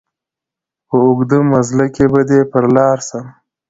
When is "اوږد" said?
1.03-1.31